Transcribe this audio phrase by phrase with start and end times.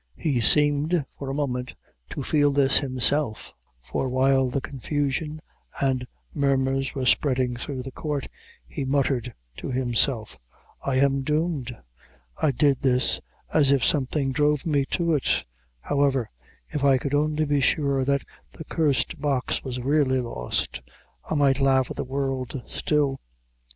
[0.17, 1.75] He seemed, for a moment,
[2.09, 3.53] to feel this himself;
[3.83, 5.41] for while the confusion
[5.79, 8.27] and murmurs were spreading through the court,
[8.65, 10.39] he muttered to himself
[10.83, 11.77] "I am doomed;
[12.41, 13.21] I did this,
[13.53, 15.43] as if something drove me to it;
[15.81, 16.31] however,
[16.69, 18.23] if I could only be sure that
[18.53, 20.81] the cursed box was really lost,
[21.29, 23.19] I might laugh at the world still."